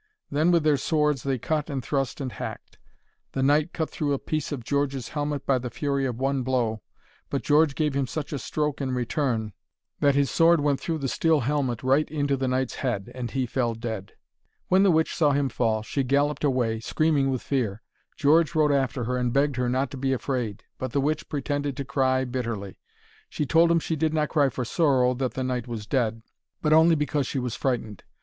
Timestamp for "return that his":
8.93-10.31